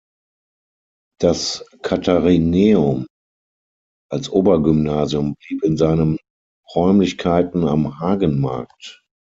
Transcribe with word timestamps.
Das 1.19 1.63
Katharineum 1.83 3.05
als 4.09 4.31
Obergymnasium 4.31 5.35
blieb 5.35 5.63
in 5.63 5.77
seinen 5.77 6.17
Räumlichkeiten 6.73 7.67
am 7.67 7.99
Hagenmarkt. 7.99 9.03